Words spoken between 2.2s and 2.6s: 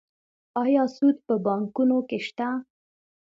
شته؟